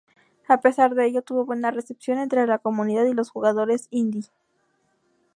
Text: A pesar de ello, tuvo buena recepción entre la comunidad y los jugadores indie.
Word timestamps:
A 0.47 0.61
pesar 0.61 0.95
de 0.95 1.05
ello, 1.05 1.21
tuvo 1.21 1.45
buena 1.45 1.69
recepción 1.69 2.17
entre 2.17 2.47
la 2.47 2.57
comunidad 2.57 3.05
y 3.05 3.13
los 3.13 3.29
jugadores 3.29 3.87
indie. 3.91 4.23